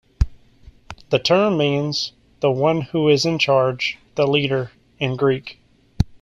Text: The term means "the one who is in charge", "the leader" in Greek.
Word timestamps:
The 1.11 1.19
term 1.19 1.59
means 1.59 2.13
"the 2.39 2.49
one 2.51 2.81
who 2.81 3.07
is 3.07 3.23
in 3.23 3.37
charge", 3.37 3.99
"the 4.15 4.25
leader" 4.25 4.71
in 4.97 5.15
Greek. 5.15 5.59